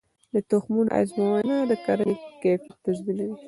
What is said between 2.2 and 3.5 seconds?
کیفیت تضمینوي.